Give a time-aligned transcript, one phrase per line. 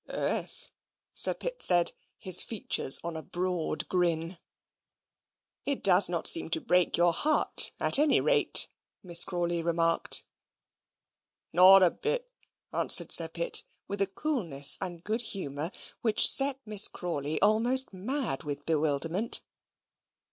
[0.11, 0.71] "Ees,"
[1.13, 4.39] Sir Pitt said, his features on a broad grin.
[5.63, 8.67] "It does not seem to break your heart at any rate,"
[9.03, 10.25] Miss Crawley remarked.
[11.53, 12.31] "Nawt a bit,"
[12.73, 15.69] answered Sir Pitt, with a coolness and good humour
[16.01, 19.43] which set Miss Crawley almost mad with bewilderment.